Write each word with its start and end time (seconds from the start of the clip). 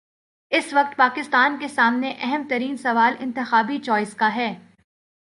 اس 0.49 0.73
وقت 0.73 0.97
پاکستان 0.97 1.57
کے 1.59 1.67
سامنے 1.67 2.13
اہم 2.19 2.43
ترین 2.49 2.77
سوال 2.77 3.13
انتخابی 3.19 3.77
چوائس 3.77 4.13
کا 4.13 4.35
ہے۔ 4.35 4.53